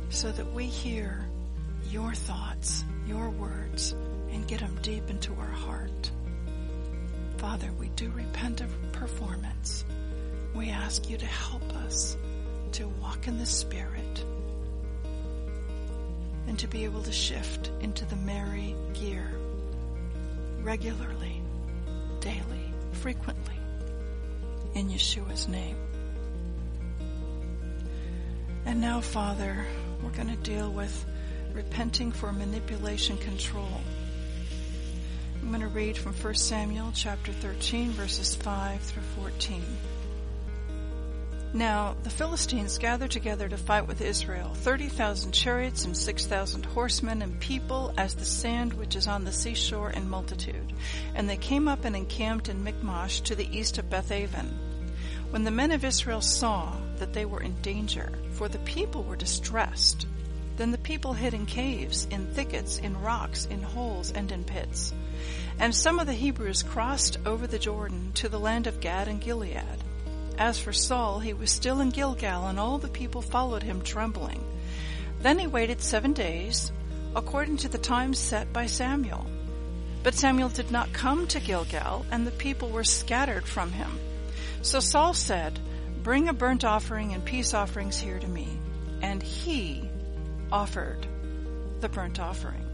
so 0.07 0.31
that 0.31 0.53
we 0.53 0.67
hear 0.67 1.27
your 1.89 2.13
thoughts, 2.13 2.85
your 3.09 3.31
words, 3.31 3.95
and 4.31 4.47
get 4.47 4.59
them 4.59 4.77
deep 4.83 5.09
into 5.09 5.33
our 5.33 5.45
heart. 5.47 6.11
Father, 7.37 7.71
we 7.79 7.89
do 7.89 8.11
repent 8.11 8.61
of 8.61 8.69
performance. 8.91 9.83
We 10.53 10.69
ask 10.69 11.09
you 11.09 11.17
to 11.17 11.25
help 11.25 11.63
us 11.77 12.15
to 12.73 12.87
walk 13.01 13.27
in 13.27 13.39
the 13.39 13.47
Spirit 13.47 14.23
and 16.47 16.59
to 16.59 16.67
be 16.67 16.83
able 16.83 17.01
to 17.01 17.11
shift 17.11 17.71
into 17.81 18.05
the 18.05 18.15
Mary 18.15 18.75
gear 18.93 19.31
regularly, 20.61 21.41
daily, 22.19 22.73
frequently, 22.91 23.55
in 24.75 24.87
Yeshua's 24.87 25.47
name. 25.47 25.77
And 28.65 28.79
now, 28.79 29.01
Father, 29.01 29.65
we're 30.03 30.11
going 30.11 30.29
to 30.29 30.43
deal 30.43 30.71
with 30.71 31.05
repenting 31.53 32.11
for 32.11 32.31
manipulation 32.31 33.17
control. 33.17 33.81
I'm 35.41 35.49
going 35.49 35.61
to 35.61 35.67
read 35.67 35.97
from 35.97 36.13
1 36.13 36.35
Samuel 36.35 36.91
chapter 36.93 37.31
13 37.31 37.91
verses 37.91 38.35
5 38.35 38.81
through 38.81 39.03
14. 39.23 39.63
Now 41.53 41.95
the 42.03 42.09
Philistines 42.09 42.77
gathered 42.77 43.09
together 43.09 43.49
to 43.49 43.57
fight 43.57 43.87
with 43.87 44.01
Israel, 44.01 44.53
30,000 44.53 45.31
chariots 45.31 45.85
and 45.85 45.97
6,000 45.97 46.65
horsemen 46.65 47.23
and 47.23 47.39
people 47.39 47.91
as 47.97 48.13
the 48.13 48.25
sand 48.25 48.73
which 48.73 48.95
is 48.95 49.07
on 49.07 49.23
the 49.23 49.31
seashore 49.31 49.89
in 49.89 50.09
multitude. 50.09 50.73
And 51.15 51.27
they 51.27 51.37
came 51.37 51.67
up 51.67 51.85
and 51.85 51.95
encamped 51.95 52.49
in 52.49 52.63
Michmash 52.63 53.21
to 53.21 53.35
the 53.35 53.49
east 53.57 53.79
of 53.79 53.89
Bethaven. 53.89 54.53
When 55.31 55.43
the 55.43 55.51
men 55.51 55.71
of 55.71 55.83
Israel 55.83 56.21
saw 56.21 56.75
that 56.97 57.13
they 57.13 57.25
were 57.25 57.41
in 57.41 57.59
danger, 57.61 58.11
for 58.31 58.47
the 58.47 58.59
people 58.59 59.03
were 59.03 59.15
distressed, 59.15 60.05
then 60.59 60.71
the 60.71 60.77
people 60.77 61.13
hid 61.13 61.33
in 61.33 61.45
caves, 61.45 62.05
in 62.11 62.27
thickets, 62.33 62.79
in 62.79 63.01
rocks, 63.01 63.45
in 63.45 63.61
holes, 63.61 64.11
and 64.11 64.29
in 64.29 64.43
pits. 64.43 64.93
And 65.57 65.73
some 65.73 65.99
of 65.99 66.05
the 66.05 66.11
Hebrews 66.11 66.63
crossed 66.63 67.17
over 67.25 67.47
the 67.47 67.57
Jordan 67.57 68.11
to 68.15 68.27
the 68.27 68.41
land 68.41 68.67
of 68.67 68.81
Gad 68.81 69.07
and 69.07 69.21
Gilead. 69.21 69.63
As 70.37 70.59
for 70.59 70.73
Saul, 70.73 71.19
he 71.19 71.31
was 71.31 71.49
still 71.49 71.79
in 71.79 71.91
Gilgal, 71.91 72.47
and 72.47 72.59
all 72.59 72.77
the 72.77 72.89
people 72.89 73.21
followed 73.21 73.63
him 73.63 73.81
trembling. 73.81 74.43
Then 75.21 75.39
he 75.39 75.47
waited 75.47 75.79
seven 75.79 76.11
days, 76.11 76.73
according 77.15 77.55
to 77.57 77.69
the 77.69 77.77
time 77.77 78.13
set 78.13 78.51
by 78.51 78.65
Samuel. 78.65 79.25
But 80.03 80.13
Samuel 80.15 80.49
did 80.49 80.71
not 80.71 80.91
come 80.91 81.25
to 81.27 81.39
Gilgal, 81.39 82.05
and 82.11 82.27
the 82.27 82.31
people 82.31 82.67
were 82.67 82.83
scattered 82.83 83.45
from 83.45 83.71
him. 83.71 83.97
So 84.61 84.81
Saul 84.81 85.13
said, 85.13 85.57
Bring 86.03 86.27
a 86.27 86.33
burnt 86.33 86.65
offering 86.65 87.13
and 87.13 87.23
peace 87.23 87.53
offerings 87.53 87.97
here 87.97 88.19
to 88.19 88.27
me. 88.27 88.59
And 89.01 89.23
he 89.23 89.88
offered 90.51 91.05
the 91.79 91.89
burnt 91.89 92.19
offering. 92.19 92.65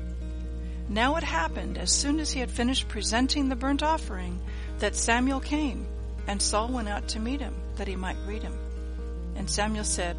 Now 0.88 1.16
it 1.16 1.24
happened, 1.24 1.78
as 1.78 1.92
soon 1.92 2.20
as 2.20 2.32
he 2.32 2.40
had 2.40 2.52
finished 2.52 2.88
presenting 2.88 3.50
the 3.50 3.56
burnt 3.56 3.82
offering, 3.82 4.40
that 4.80 4.96
Samuel 4.96 5.40
came. 5.40 5.88
And 6.28 6.42
Saul 6.42 6.70
went 6.70 6.90
out 6.90 7.08
to 7.10 7.20
meet 7.20 7.40
him, 7.40 7.56
that 7.76 7.88
he 7.88 7.96
might 7.96 8.24
greet 8.26 8.44
him. 8.44 8.58
And 9.36 9.50
Samuel 9.50 9.84
said, 9.84 10.18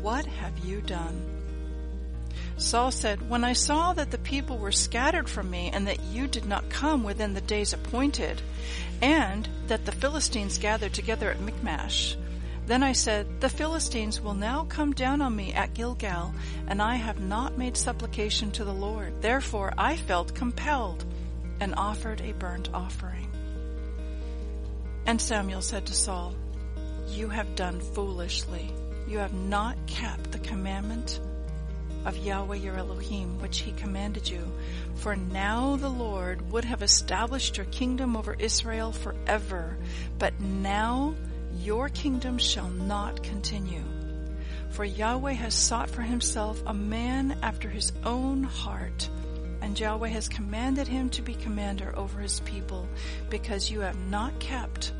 What 0.00 0.26
have 0.26 0.58
you 0.64 0.80
done? 0.80 1.38
Saul 2.56 2.90
said, 2.90 3.28
When 3.28 3.44
I 3.44 3.52
saw 3.52 3.92
that 3.92 4.10
the 4.10 4.18
people 4.18 4.58
were 4.58 4.72
scattered 4.72 5.28
from 5.28 5.50
me, 5.50 5.70
and 5.72 5.86
that 5.86 6.02
you 6.04 6.26
did 6.26 6.46
not 6.46 6.70
come 6.70 7.04
within 7.04 7.34
the 7.34 7.40
days 7.40 7.72
appointed, 7.72 8.42
and 9.00 9.48
that 9.68 9.86
the 9.86 9.92
Philistines 9.92 10.58
gathered 10.58 10.92
together 10.92 11.30
at 11.30 11.40
Michmash, 11.40 12.16
Then 12.68 12.82
I 12.82 12.92
said, 12.92 13.40
The 13.40 13.48
Philistines 13.48 14.20
will 14.20 14.34
now 14.34 14.66
come 14.68 14.92
down 14.92 15.22
on 15.22 15.34
me 15.34 15.54
at 15.54 15.72
Gilgal, 15.72 16.34
and 16.66 16.82
I 16.82 16.96
have 16.96 17.18
not 17.18 17.56
made 17.56 17.78
supplication 17.78 18.50
to 18.52 18.64
the 18.64 18.74
Lord. 18.74 19.22
Therefore 19.22 19.72
I 19.78 19.96
felt 19.96 20.34
compelled 20.34 21.02
and 21.60 21.74
offered 21.76 22.20
a 22.20 22.34
burnt 22.34 22.68
offering. 22.74 23.26
And 25.06 25.18
Samuel 25.18 25.62
said 25.62 25.86
to 25.86 25.94
Saul, 25.94 26.34
You 27.06 27.30
have 27.30 27.56
done 27.56 27.80
foolishly. 27.80 28.70
You 29.08 29.16
have 29.16 29.32
not 29.32 29.78
kept 29.86 30.30
the 30.32 30.38
commandment 30.38 31.20
of 32.04 32.18
Yahweh 32.18 32.56
your 32.56 32.76
Elohim, 32.76 33.40
which 33.40 33.60
he 33.60 33.72
commanded 33.72 34.28
you. 34.28 34.46
For 34.96 35.16
now 35.16 35.76
the 35.76 35.88
Lord 35.88 36.52
would 36.52 36.66
have 36.66 36.82
established 36.82 37.56
your 37.56 37.66
kingdom 37.66 38.14
over 38.14 38.34
Israel 38.34 38.92
forever, 38.92 39.78
but 40.18 40.38
now 40.38 41.14
your 41.62 41.88
kingdom 41.88 42.38
shall 42.38 42.68
not 42.68 43.22
continue. 43.22 43.84
For 44.70 44.84
Yahweh 44.84 45.32
has 45.32 45.54
sought 45.54 45.90
for 45.90 46.02
himself 46.02 46.62
a 46.66 46.74
man 46.74 47.38
after 47.42 47.68
his 47.68 47.92
own 48.04 48.42
heart, 48.42 49.08
and 49.60 49.78
Yahweh 49.78 50.08
has 50.08 50.28
commanded 50.28 50.86
him 50.86 51.10
to 51.10 51.22
be 51.22 51.34
commander 51.34 51.92
over 51.96 52.20
his 52.20 52.40
people, 52.40 52.88
because 53.30 53.70
you 53.70 53.80
have 53.80 53.98
not 54.08 54.38
kept 54.38 54.92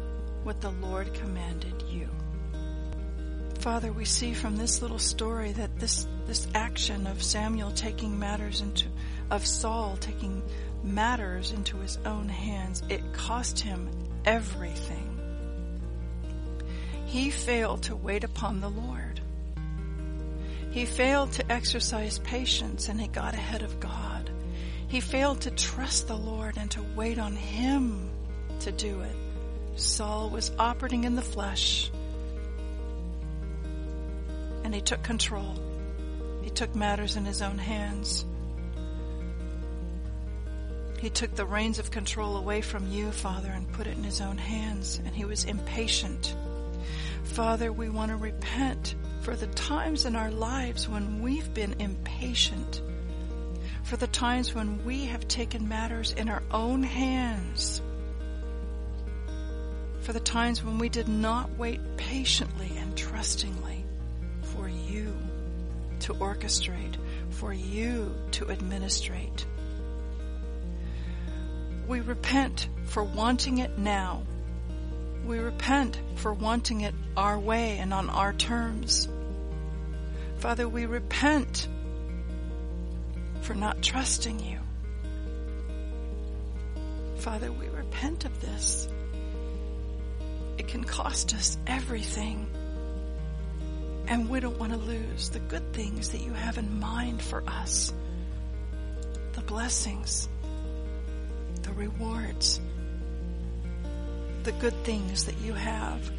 what 0.43 0.61
the 0.61 0.71
Lord 0.71 1.13
commanded 1.15 1.83
you. 1.91 2.09
Father, 3.61 3.93
we 3.93 4.05
see 4.05 4.35
from 4.35 4.57
this 4.57 4.83
little 4.83 4.99
story 4.99 5.53
that 5.53 5.79
this, 5.79 6.07
this 6.27 6.47
action 6.55 7.07
of 7.07 7.23
Samuel 7.23 7.73
taking 7.73 8.19
matters 8.19 8.61
into, 8.61 8.89
of 9.31 9.45
Saul 9.47 9.97
taking 10.01 10.43
matters 10.83 11.53
into 11.53 11.77
his 11.79 11.99
own 12.07 12.29
hands, 12.29 12.83
it 12.89 13.13
cost 13.13 13.61
him 13.61 13.89
everything. 14.25 15.08
He 17.09 17.31
failed 17.31 17.85
to 17.85 17.97
wait 17.97 18.23
upon 18.23 18.61
the 18.61 18.69
Lord. 18.69 19.23
He 20.71 20.85
failed 20.85 21.33
to 21.33 21.51
exercise 21.51 22.19
patience 22.19 22.91
and 22.91 23.01
he 23.01 23.09
got 23.09 23.33
ahead 23.33 23.63
of 23.63 23.81
God. 23.81 24.31
He 24.89 25.01
failed 25.01 25.41
to 25.41 25.51
trust 25.51 26.07
the 26.07 26.17
Lord 26.19 26.59
and 26.59 26.71
to 26.73 26.83
wait 26.95 27.19
on 27.19 27.35
Him 27.35 28.11
to 28.61 28.73
do 28.73 29.01
it. 29.01 29.17
Saul 29.77 30.29
was 30.29 30.53
operating 30.59 31.05
in 31.05 31.17
the 31.17 31.23
flesh 31.23 31.91
and 34.63 34.75
he 34.75 34.83
took 34.83 35.03
control. 35.03 35.59
He 36.43 36.51
took 36.51 36.75
matters 36.75 37.17
in 37.17 37.25
his 37.25 37.41
own 37.41 37.57
hands. 37.57 38.27
He 41.01 41.09
took 41.09 41.35
the 41.35 41.47
reins 41.47 41.79
of 41.79 41.91
control 41.91 42.37
away 42.37 42.61
from 42.61 42.93
you, 42.93 43.11
Father, 43.13 43.51
and 43.51 43.73
put 43.73 43.87
it 43.87 43.97
in 43.97 44.05
his 44.05 44.21
own 44.21 44.37
hands, 44.37 45.01
and 45.03 45.15
he 45.15 45.25
was 45.25 45.45
impatient. 45.45 46.37
Father, 47.29 47.73
we 47.73 47.89
want 47.89 48.11
to 48.11 48.17
repent 48.17 48.97
for 49.21 49.37
the 49.37 49.47
times 49.49 50.07
in 50.07 50.17
our 50.17 50.31
lives 50.31 50.89
when 50.89 51.23
we've 51.23 51.53
been 51.55 51.75
impatient, 51.79 52.83
for 53.85 53.97
the 53.97 54.09
times 54.09 54.55
when 54.55 54.85
we 54.85 55.05
have 55.05 55.29
taken 55.29 55.69
matters 55.69 56.13
in 56.13 56.29
our 56.29 56.43
own 56.51 56.83
hands, 56.83 57.81
for 60.01 60.13
the 60.13 60.21
times 60.21 60.65
when 60.65 60.79
we 60.79 60.89
did 60.89 61.07
not 61.07 61.51
wait 61.59 61.81
patiently 61.97 62.73
and 62.77 62.97
trustingly 62.97 63.85
for 64.43 64.69
you 64.69 65.15
to 66.01 66.15
orchestrate, 66.15 66.97
for 67.31 67.53
you 67.53 68.15
to 68.33 68.51
administrate. 68.51 69.47
We 71.87 72.01
repent 72.01 72.69
for 72.87 73.05
wanting 73.05 73.59
it 73.59 73.79
now. 73.79 74.23
We 75.29 75.41
repent 75.41 76.01
for 76.15 76.33
wanting 76.33 76.81
it 76.81 76.95
our 77.15 77.39
way 77.39 77.77
and 77.77 77.93
on 77.93 78.09
our 78.09 78.33
terms. 78.33 79.11
Father, 80.39 80.67
we 80.67 80.87
repent 80.87 81.69
for 83.43 83.55
not 83.55 83.83
trusting 83.83 84.41
you. 84.41 84.59
Father, 87.17 87.53
we 87.53 87.69
repent 87.69 88.25
of 88.25 88.41
this. 88.41 88.89
It 90.57 90.67
can 90.67 90.83
cost 90.83 91.35
us 91.35 91.59
everything. 91.67 92.49
And 94.07 94.31
we 94.31 94.41
don't 94.41 94.59
want 94.59 94.73
to 94.73 94.79
lose 94.79 95.29
the 95.29 95.41
good 95.41 95.75
things 95.75 96.09
that 96.09 96.23
you 96.23 96.33
have 96.33 96.57
in 96.57 96.81
mind 96.81 97.21
for 97.21 97.45
us. 97.47 97.93
The 99.35 99.43
blessings, 99.43 100.27
the 101.61 101.73
rewards, 101.75 102.63
the 104.49 104.53
good 104.53 104.83
things 104.83 105.27
that 105.27 105.39
you 105.43 105.53
have. 105.53 106.11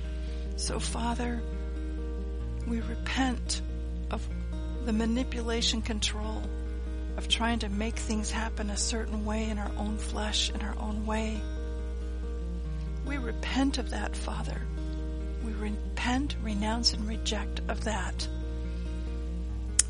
So 0.55 0.79
Father, 0.79 1.41
we 2.67 2.79
repent 2.81 3.63
of 4.11 4.21
the 4.85 4.93
manipulation 4.93 5.81
control 5.81 6.43
of 7.17 7.27
trying 7.27 7.57
to 7.57 7.69
make 7.69 7.95
things 7.95 8.29
happen 8.29 8.69
a 8.69 8.77
certain 8.77 9.25
way 9.25 9.49
in 9.49 9.57
our 9.57 9.71
own 9.77 9.97
flesh, 9.97 10.51
in 10.51 10.61
our 10.61 10.75
own 10.77 11.07
way. 11.07 11.41
We 13.03 13.17
repent 13.17 13.79
of 13.79 13.89
that, 13.89 14.15
Father. 14.15 14.61
We 15.43 15.53
repent, 15.53 16.35
renounce, 16.43 16.93
and 16.93 17.07
reject 17.07 17.61
of 17.67 17.85
that. 17.85 18.27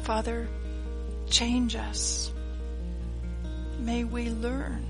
Father, 0.04 0.48
change 1.30 1.76
us. 1.76 2.32
May 3.82 4.06
we 4.06 4.30
learn 4.30 4.86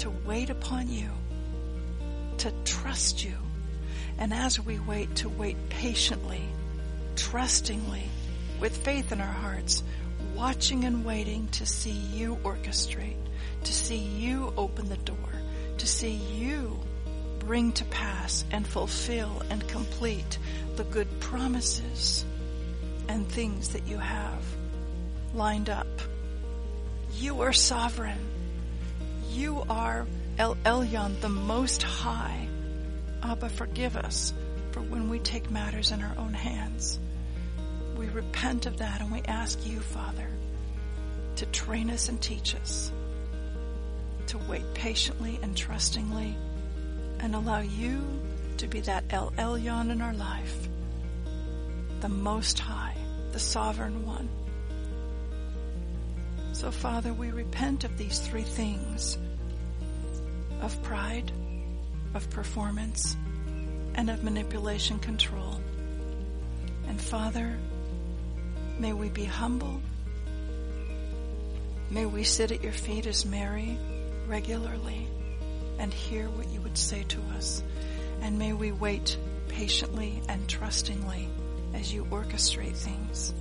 to 0.00 0.10
wait 0.26 0.50
upon 0.50 0.90
you, 0.90 1.08
to 2.44 2.52
trust 2.66 3.24
you, 3.24 3.32
and 4.18 4.34
as 4.34 4.60
we 4.60 4.78
wait, 4.80 5.14
to 5.16 5.30
wait 5.30 5.56
patiently, 5.70 6.42
trustingly, 7.16 8.02
with 8.60 8.76
faith 8.76 9.12
in 9.12 9.20
our 9.22 9.26
hearts, 9.26 9.82
watching 10.36 10.84
and 10.84 11.06
waiting 11.06 11.48
to 11.52 11.64
see 11.64 11.90
you 11.90 12.36
orchestrate, 12.44 13.16
to 13.62 13.72
see 13.72 13.96
you 13.96 14.52
open 14.58 14.90
the 14.90 14.98
door, 14.98 15.16
to 15.78 15.86
see 15.86 16.10
you 16.10 16.78
bring 17.38 17.72
to 17.72 17.84
pass 17.86 18.44
and 18.50 18.66
fulfill 18.66 19.42
and 19.48 19.66
complete 19.66 20.38
the 20.76 20.84
good 20.84 21.08
promises 21.20 22.26
and 23.08 23.26
things 23.26 23.70
that 23.70 23.86
you 23.86 23.96
have 23.96 24.44
lined 25.32 25.70
up. 25.70 25.86
You 27.14 27.40
are 27.40 27.54
sovereign. 27.54 28.20
You 29.30 29.64
are 29.70 30.06
El 30.36 30.56
Elyon, 30.64 31.20
the 31.20 31.28
Most 31.28 31.84
High. 31.84 32.48
Abba, 33.22 33.48
forgive 33.48 33.96
us 33.96 34.34
for 34.72 34.80
when 34.80 35.08
we 35.08 35.20
take 35.20 35.48
matters 35.48 35.92
in 35.92 36.02
our 36.02 36.18
own 36.18 36.34
hands. 36.34 36.98
We 37.96 38.08
repent 38.08 38.66
of 38.66 38.78
that 38.78 39.00
and 39.00 39.12
we 39.12 39.22
ask 39.22 39.64
you, 39.64 39.78
Father, 39.78 40.26
to 41.36 41.46
train 41.46 41.88
us 41.88 42.08
and 42.08 42.20
teach 42.20 42.56
us 42.56 42.90
to 44.26 44.38
wait 44.38 44.64
patiently 44.74 45.38
and 45.40 45.56
trustingly 45.56 46.36
and 47.20 47.36
allow 47.36 47.60
you 47.60 48.02
to 48.56 48.66
be 48.66 48.80
that 48.80 49.04
El 49.10 49.30
Elyon 49.38 49.92
in 49.92 50.00
our 50.00 50.14
life, 50.14 50.68
the 52.00 52.08
Most 52.08 52.58
High, 52.58 52.96
the 53.30 53.38
Sovereign 53.38 54.04
One. 54.04 54.28
So, 56.52 56.72
Father, 56.72 57.12
we 57.12 57.30
repent 57.30 57.84
of 57.84 57.96
these 57.96 58.18
three 58.18 58.42
things 58.42 59.16
of 60.60 60.82
pride, 60.82 61.30
of 62.14 62.28
performance, 62.30 63.16
and 63.94 64.10
of 64.10 64.24
manipulation 64.24 64.98
control. 64.98 65.60
And 66.88 67.00
Father, 67.00 67.56
may 68.78 68.92
we 68.92 69.08
be 69.08 69.24
humble. 69.24 69.80
May 71.90 72.06
we 72.06 72.24
sit 72.24 72.50
at 72.50 72.62
your 72.62 72.72
feet 72.72 73.06
as 73.06 73.24
Mary 73.24 73.78
regularly 74.26 75.06
and 75.78 75.92
hear 75.92 76.28
what 76.30 76.48
you 76.48 76.60
would 76.60 76.78
say 76.78 77.04
to 77.04 77.20
us. 77.36 77.62
And 78.22 78.38
may 78.38 78.52
we 78.52 78.72
wait 78.72 79.16
patiently 79.48 80.20
and 80.28 80.48
trustingly 80.48 81.28
as 81.74 81.92
you 81.92 82.04
orchestrate 82.06 82.76
things. 82.76 83.34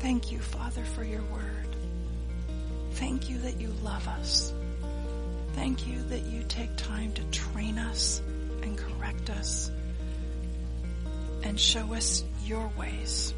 Thank 0.00 0.32
you, 0.32 0.38
Father, 0.38 0.84
for 0.84 1.04
your 1.04 1.22
word. 1.22 1.76
Thank 2.92 3.28
you 3.28 3.38
that 3.38 3.60
you 3.60 3.72
love 3.82 4.06
us. 4.08 4.52
Thank 5.56 5.86
you 5.86 6.02
that 6.10 6.26
you 6.26 6.44
take 6.44 6.76
time 6.76 7.12
to 7.14 7.22
train 7.30 7.78
us 7.78 8.22
and 8.62 8.76
correct 8.76 9.30
us 9.30 9.70
and 11.42 11.58
show 11.58 11.94
us 11.94 12.22
your 12.44 12.70
ways. 12.78 13.34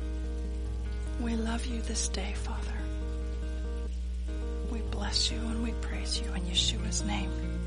We 1.21 1.37
love 1.37 1.65
you 1.65 1.81
this 1.81 2.09
day, 2.09 2.35
Father. 2.35 2.75
We 4.71 4.81
bless 4.91 5.31
you 5.31 5.39
and 5.39 5.63
we 5.63 5.73
praise 5.81 6.21
you 6.21 6.27
in 6.35 6.43
Yeshua's 6.43 7.05
name. 7.05 7.58